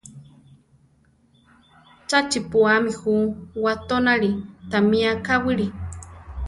[2.07, 3.13] ¡Cha chiʼpúami ju
[3.63, 4.29] watónali!
[4.69, 5.67] Támi akáwili!